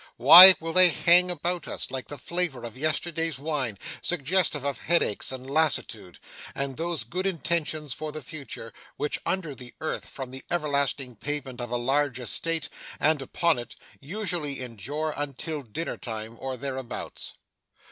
why 0.17 0.55
will 0.59 0.73
they 0.73 0.89
hang 0.89 1.29
about 1.29 1.67
us, 1.67 1.91
like 1.91 2.07
the 2.07 2.17
flavour 2.17 2.63
of 2.63 2.75
yesterday's 2.75 3.37
wine, 3.37 3.77
suggestive 4.01 4.65
of 4.65 4.79
headaches 4.79 5.31
and 5.31 5.47
lassitude, 5.47 6.17
and 6.55 6.75
those 6.75 7.03
good 7.03 7.27
intentions 7.27 7.93
for 7.93 8.11
the 8.11 8.23
future, 8.23 8.73
which, 8.97 9.19
under 9.27 9.53
the 9.53 9.75
earth, 9.79 10.09
form 10.09 10.31
the 10.31 10.43
everlasting 10.49 11.15
pavement 11.15 11.61
of 11.61 11.69
a 11.69 11.77
large 11.77 12.17
estate, 12.19 12.67
and, 12.99 13.21
upon 13.21 13.59
it, 13.59 13.75
usually 13.99 14.59
endure 14.59 15.13
until 15.15 15.61
dinner 15.61 15.97
time 15.97 16.35
or 16.39 16.57
thereabouts! 16.57 17.35